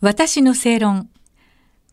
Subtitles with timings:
[0.00, 1.10] 私の正論。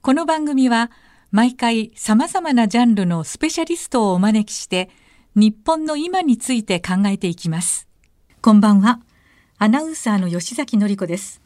[0.03, 0.91] この番組は
[1.31, 4.91] 毎回様々なジャンルのスペシャリストをお招きして
[5.33, 7.87] 日本の今について考えていきます。
[8.43, 8.99] こんばんは。
[9.57, 11.41] アナウンサーの吉崎のり子です。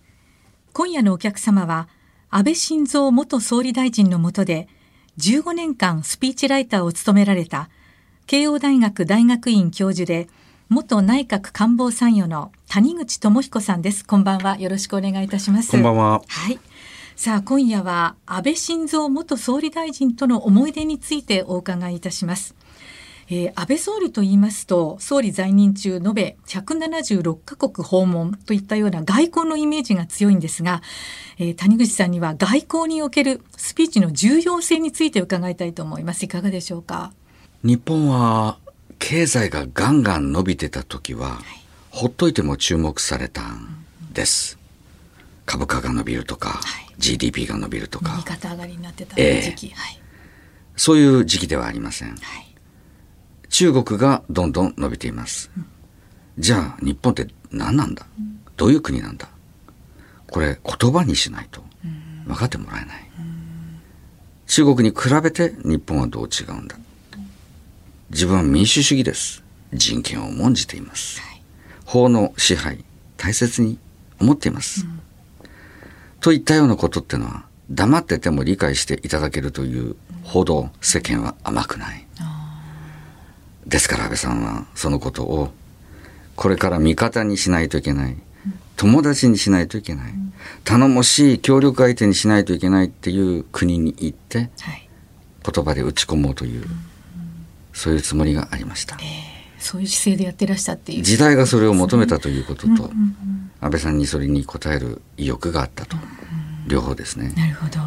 [0.74, 1.88] 今夜のお客様は
[2.30, 4.68] 安倍晋三元総理大臣の下で
[5.18, 7.70] 15年間スピーチライターを務められた
[8.28, 10.28] 慶応大学大学院教授で
[10.70, 14.06] 元内閣官房参与の谷口智彦さんです。
[14.06, 14.56] こんばんは。
[14.60, 15.72] よろしくお願いいたします。
[15.72, 16.22] こんばんは。
[16.28, 16.60] はい。
[17.16, 22.54] さあ、今夜は安倍晋三元総理大臣との思い出についてお伺いいたします。
[23.32, 30.84] えー、安倍総理と言いますと総理在任中延べ176カ国訪問といったような外交のイメージが強いんですが、
[31.40, 37.12] えー、谷口さんには外交におけるスピーチの重要性について伺いたいと思いますいかがでしょうか？
[37.64, 38.60] 日本は
[39.00, 41.44] 経済がガンガン伸びてた時は、はい、
[41.90, 44.60] ほっといても注目されたんです、
[45.18, 46.62] うん、株価が伸びるとか、はい、
[46.98, 48.12] GDP が伸びるとか。
[48.12, 50.00] 右肩上がりになってた時期、えーはい、
[50.76, 52.16] そういう時期ではありません、
[53.50, 55.66] 中国がどんどん伸びています、うん、
[56.38, 59.28] じゃあ日本って何なんだ、うん、どういう国なんだ？
[60.30, 61.64] これ言葉にしないと
[62.28, 63.10] 分かってもらえない、
[64.46, 66.76] 中国に比べて日本はどう違うんだ？
[68.12, 69.44] 自分は民主主義です。
[69.72, 71.22] 人権を重んじています。
[71.22, 71.42] はい、
[71.86, 72.84] 法の支配、
[73.18, 73.78] 大切に
[74.20, 74.86] 思っています。
[74.86, 75.00] うん、
[76.20, 82.08] といったようなことってのは、黙ってても理解していただけるというほど世間は甘くない。
[83.68, 85.54] ですから安倍さんはそのことを
[86.36, 88.18] これから味方にしないといけない。
[88.76, 90.14] 友達にしないといけない。
[90.64, 94.50] 頼もしい協力相手にしないといけないっていう国に行って、
[95.44, 96.66] 言葉で打ち込もうという
[97.80, 99.06] そういうつもりがありました、えー、
[99.58, 101.02] そういう姿勢でやってらしたっていう。
[101.02, 107.34] 時代がそれを求めたということと、うんうんうん、安倍さんにそれに応える意欲があったと、うんうん、両方ですね。
[107.38, 107.80] なるほど。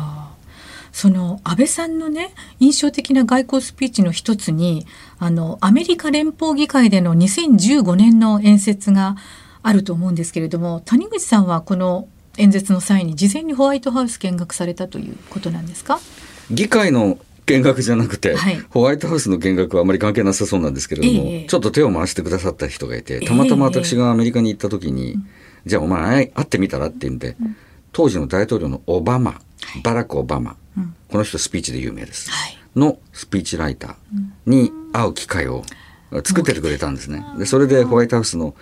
[0.92, 4.86] その安倍さんのね印象的な外交スピーチの一つに
[5.18, 9.17] あのアメリカ連邦議会での2015年の演説が
[9.62, 15.98] あると思うんですけれども谷口さんはこの演説の際に事前にホワイトハウス見学されたということなんですか？
[16.50, 25.19] 議会の見学じゃなくて、はい、ホワイトハウスの見学はあまり関係なさそうなんですけれども、えー、ちょっと手を回してくださった人がいて、たまたま私がアメリカに行った時に、えー、
[25.67, 27.57] じゃあお前会ってみたらって言うんで、うん、
[27.92, 29.41] 当時の大統領のオバマ、
[29.83, 33.95] バラク・オバマ、うん、この人スピーチで有名です、はい、のスピーチライター
[34.47, 35.64] に会う機会を
[36.24, 37.24] 作っててくれたんですね。
[37.39, 38.55] で、それでホワイトハウスの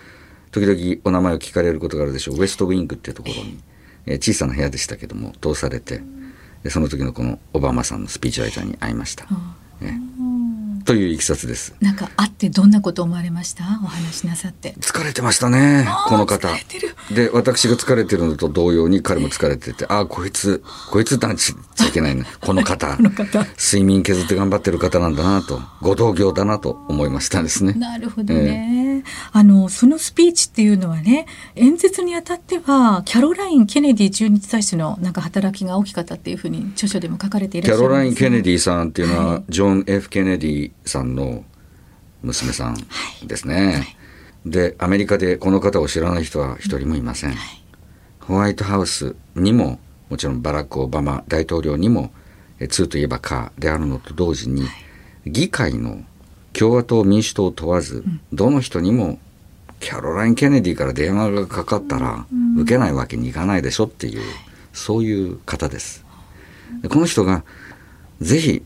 [0.51, 3.59] 時々お名前を聞かれることがあるでしょう、ウエストウィングっていうところに、
[4.05, 6.01] えー、小さな部屋でしたけども、通されて、
[6.63, 9.25] でその時のこのオバマさんのスピーチライターに会いました。
[9.81, 9.99] ね、
[10.85, 11.73] といういきさつです。
[11.81, 13.63] なんか会ってどんなこと思われました？
[13.83, 14.75] お話しなさって。
[14.79, 16.49] 疲れてましたね、この方。
[17.11, 22.25] で、私が疲れてるのと同様に彼も疲れてて、ああ、こいつ、こいつなんちゃいけないね。
[22.41, 22.95] この方。
[22.95, 27.73] この方睡眠削って頑張ってる方なんだなと、ご同業だなと思いましたですね。
[27.73, 28.41] なるほどね。
[28.41, 28.80] えー、
[29.31, 31.25] あの、そのスピーチっていうのはね、
[31.55, 41.43] 演説にあたっては、キャロライン・ケネディ駐日大使のなんか働きが大きかったっていうふうに著書でも書かれていらっしゃるキャロライン・ケネディさんっていうのは、はい、ジョン・ F・ ケネディさんの
[42.21, 42.77] 娘さん
[43.25, 43.55] ですね。
[43.55, 43.73] はい。
[43.73, 43.85] はい、
[44.45, 47.35] で、アメリカでこの方を知らない人は一人もいません。
[48.19, 49.79] ホワイトハウスにも、
[50.09, 52.11] もちろんバラク・オバマ大統領にも、
[52.59, 54.67] 2といえばかであるのと同時に、
[55.25, 56.03] 議会の
[56.53, 58.03] 共和党民主党を問わず、
[58.33, 59.19] どの人にも
[59.79, 62.25] キャロライン・ケネディから電話がかかったら
[62.57, 64.21] 受けないわけにいかないでしょっていう、
[64.73, 66.05] そういう方です。
[66.89, 67.43] この人が
[68.21, 68.63] ぜひ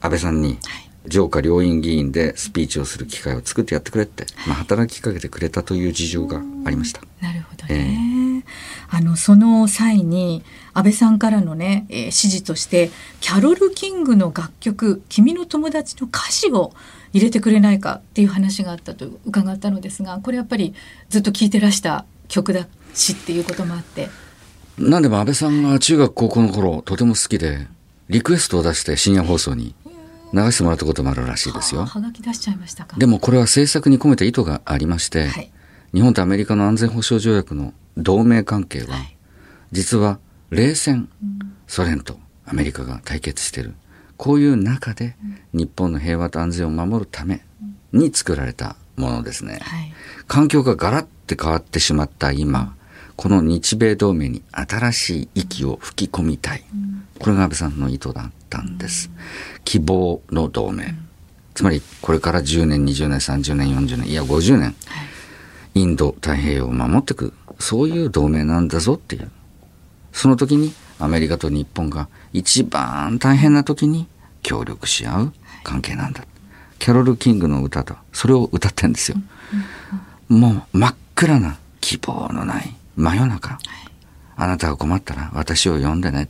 [0.00, 0.58] 安倍さんに
[1.06, 7.02] 上下両院議員でスピーチをする機会を作ってやってくれって、まあ、働きかけてくれたという事情がありました。
[7.20, 8.01] なるほどね、えー、あ
[9.12, 10.42] のその際に
[10.74, 12.90] 安倍さんからのね、えー、指示として
[13.20, 16.74] キャロル・キングの楽曲「君の友達」の歌詞を
[17.12, 20.74] 入れてくれないかっていう話があったと伺ったのですがこれやっぱり
[21.10, 24.08] ずっと聴いてらした曲だしっていうこともあって。
[24.78, 27.66] なんでも安倍さんが中学高校の頃とても好きで
[28.08, 29.74] リクエストを出して深夜放送に
[30.32, 31.84] 流してもらったこともあるらしいですよ。
[31.84, 32.96] はがき出しちゃいましたか。
[32.96, 35.52] でもこれは政策に込めた意図がありまして、はい、
[35.94, 39.16] 日本とアメリカの安全保障条約の同盟関係は、はい、
[39.72, 40.18] 実は
[40.50, 43.74] 冷戦、うん、ソ連とアメリカが対決している。
[44.16, 45.16] こういう中で
[45.52, 47.42] 日本の平和と安全を守るため
[47.92, 49.58] に作られたものですね。
[49.62, 49.92] はい、
[50.26, 52.74] 環境がガラッて変わってしまった今、
[53.16, 56.64] この日米同盟に新しい息を吹き込みたい。
[57.18, 59.10] これが安倍さんの意図だったんです。
[59.64, 60.94] 希望の同盟。
[61.54, 64.74] つまり、これから10年、20年、30年、40年、いや50年、
[65.74, 69.30] インド太平洋を守っていく、そういう同盟なんだぞっていう。
[70.12, 74.06] その時にアメリカと日本が一番大変な時に
[74.42, 75.32] 協力し合う
[75.64, 76.24] 関係なんだ。
[76.78, 79.16] キャロル・キングの歌と、それを歌ってんですよ。
[80.28, 83.58] もう真っ暗な希望のない真夜中。
[84.36, 86.28] あなたが困ったら私を呼んでね。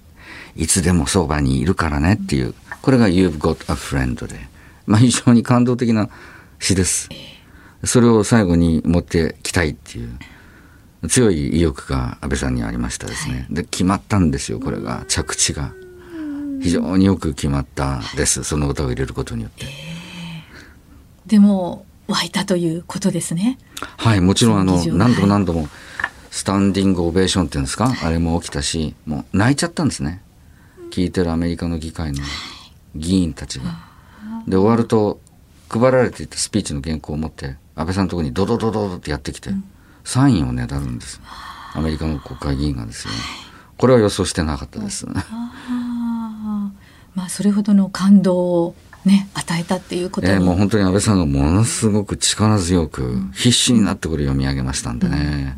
[0.54, 4.40] いつでもそばにいるからねっていう、これが You've Got a Friend で、
[4.86, 6.08] まあ非常に感動的な
[6.58, 7.08] 詩です。
[7.84, 10.19] それを最後に持ってきたいっていう、
[11.08, 13.46] 強い意欲が安倍さんにありましたですね。
[13.50, 15.73] で、決まったんですよ、これが、着地が。
[16.61, 19.67] 非常によく決まったです、その歌を入れることによって。
[21.26, 23.58] でも、湧いたということですね。
[23.96, 25.69] はい、もちろんあの、何度も何度も、
[26.31, 30.23] スタンディングオベーションっていうんですか、あれも起きたし、もう泣いちゃったんですね。
[30.90, 32.23] 聞いてるアメリカの議会の
[32.94, 33.64] 議員たちが。
[34.46, 35.20] で、終わると、
[35.72, 39.50] 配られていたスピーチの原稿を持って、安倍さんのところにドドドドドってやってきて、
[40.04, 41.20] サインをねだるんです。
[41.74, 43.19] アメリカの国会議員がですよ、ね。
[43.78, 45.06] これは予想してなかったです。
[47.14, 48.74] まあ、それほどの感動を
[49.04, 55.56] ね、与えたっていうことえー、もう本当に安倍さんがものすごく力強く、必死になってこれ読み上げましたんでね。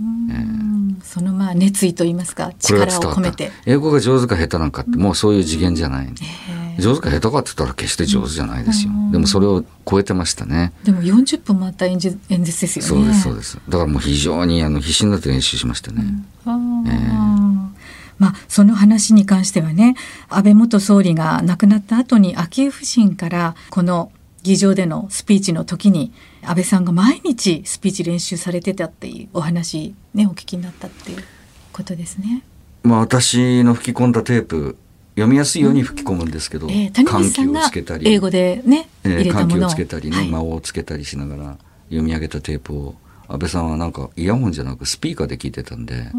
[1.02, 3.52] そのまあ熱意と言いますか、力を込めて。
[3.67, 6.06] 英語が上手か下手なんかって、もうそういう次元じゃない。
[6.06, 8.93] えー、上手か下手かって言ったら決して上手じゃないですよ。
[9.12, 10.73] でもそれを超えてましたね。
[10.85, 13.05] でも40分もあった演説演説ですよね。
[13.05, 13.59] そうです、そうです。
[13.69, 16.05] だからもう非常にあの必死になって練習しましたね。
[16.47, 17.75] うんえー
[18.19, 19.97] まあ、その話に関してはね
[20.29, 24.12] 安倍元総理が亡くなった後に昭恵夫人からこの
[24.43, 26.12] 議場でのスピーチの時に
[26.43, 31.25] 安倍さんが毎日スピーチ練習されてたっていうお話ねお聞きになったっていう
[31.73, 32.43] ことですね。
[32.82, 34.77] まあ、私の吹き込んだテープ
[35.14, 42.94] 読みやすいように吹き込むんですけど、うんえー、緩急をつけたり英語でね、えー、緩急をつけたりね、はい、間をつけたりしながら読み上げたテープを
[43.28, 46.11] 安倍さんはなんかイヤホンじゃなくスピーカーで聞いてたんで。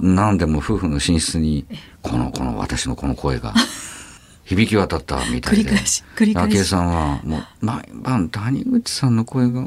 [0.00, 1.66] 何でも夫婦の寝室に、
[2.02, 3.54] この、この私のこの声が、
[4.44, 5.62] 響き渡ったみたいで。
[5.62, 6.64] 繰り返し、繰り返し。
[6.64, 9.66] さんは、もう、毎晩谷口さんの声が、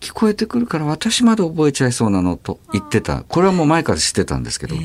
[0.00, 3.22] 聞こえてくるから私まで覚えちゃいそうなのと言ってた。
[3.22, 4.76] これはもう前から知ってたんですけど、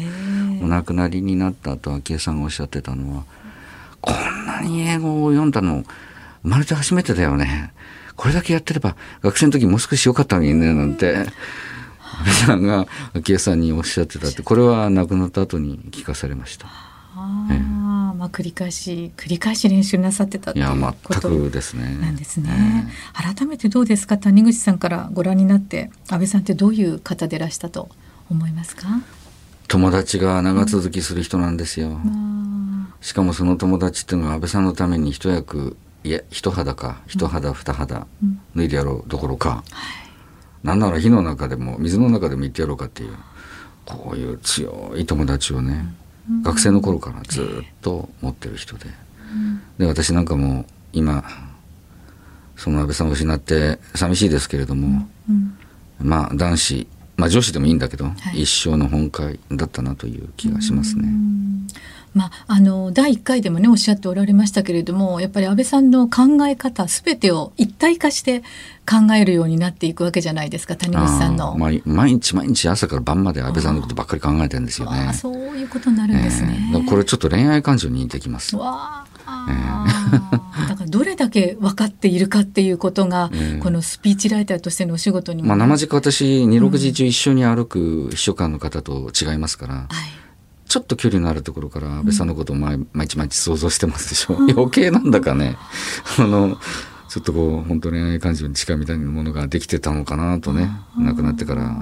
[0.61, 3.23] お亡くなりになった後、昭恵さんがおっしゃってたのは、
[3.99, 5.83] こんなに英語を読んだの、
[6.43, 7.73] 生まれて初めてだよね。
[8.15, 11.25] これだけやってれば、学生の時もう少し良かったのにね、なんて。
[12.13, 16.67] 安倍さんが昭恵さんにおっしゃってたってこれは亡くなった後に聞かされました。
[16.67, 21.97] あええ、まあ繰り返し繰り返し練習なさってたいや全くですね。
[21.99, 22.85] なんですね、
[23.15, 24.19] えー、改めてどうですか？
[24.19, 27.89] 谷口さんからご覧になって安倍さんってどういう方でらしたと
[28.29, 29.01] 思いますか？
[29.71, 31.87] 友達が長続きする人なんですよ。
[31.87, 38.05] うん、しかもその友達っていうのは安倍さんのために一役いや一肌か一肌二肌
[38.53, 39.63] 脱いでやろうどころか。
[40.61, 43.15] うなんなら火の中でも水の中でも行ってやろうかっていう
[43.85, 45.85] こういう強い友達をね、
[46.29, 48.87] うん、学生の頃からずっと持ってる人で、
[49.33, 51.23] うん、で私なんかも今
[52.57, 55.57] その安倍さんを失って寂しいですけれども、うん、
[55.97, 56.87] まあ男子
[57.21, 61.07] まあ女子でもいいんだけど、はい、一生の本会だったなという気がしますね。
[62.13, 68.41] まあ、あの第1回でもねおっしゃっておられましたけれどもやっぱり安倍さんの考え方すべてを一体化して
[68.89, 71.55] 考えるようになっていくわけじゃないですか谷口さんの。
[71.57, 75.13] 毎日毎日朝から晩まで安倍さんのことばっかり考えてるんですよね。
[75.13, 76.71] そういうことになるんですね。
[76.73, 78.57] えー、これちょっと恋愛感情に似てきます。
[78.57, 79.05] わ
[80.67, 83.29] だからどれだけ分かっているかっていうことが、
[83.61, 89.87] このスピーチライターとしてのお仕事にも、まあ、生地私二六時中一緒に歩く秘書官の方と違いますから、はい。
[90.67, 95.57] ちょっと距離のあるところから安倍さんのことを毎日毎日想像してますでしょ、うん、余計なんだかね。
[96.17, 96.57] あの
[97.09, 101.75] ちょっとこう本当恋愛感情に近いみたいなものができてたのかなとね亡くなってから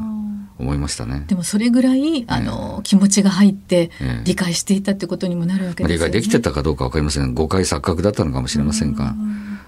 [0.60, 1.24] 思いましたね。
[1.28, 3.92] でもそれぐらいあの、気持ちが入って
[4.26, 9.16] 理解していたってことにもなるわけですよね、理解できてたかどうか分かりません誤解錯覚だったのかもしれませんが、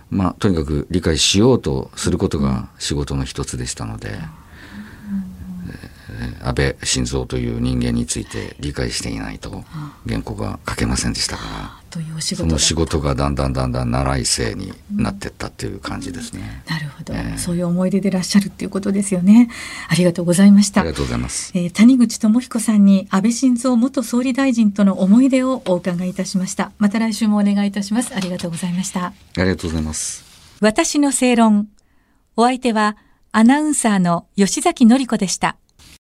[0.10, 4.20] まあとにかく理解しようとすることが仕事の一つでしたので。
[6.44, 9.64] 安倍晋三という人間について理解していないと
[10.08, 11.81] 原稿が書けませんでしたから。
[11.92, 16.64] というその仕事がだんだんだんだん習い生になっていったっていう感じですね。
[16.68, 19.50] なるほど、えー、そういう思い出でいらっしゃるっていうことですよね。
[19.90, 20.82] ありがとうございました。
[20.82, 21.52] ありがとうございます。
[21.54, 26.72] えー、谷口智彦さんに安倍晋三元総理大臣との思い出をお伺いいたしました。
[26.78, 28.16] また来週もお願いいたします。
[28.16, 29.08] ありがとうございました。
[29.08, 30.24] ありがとうございます。
[30.62, 31.68] 私の正論。
[32.38, 32.96] お相手は
[33.34, 35.58] アナウンサーの吉崎紀子でした。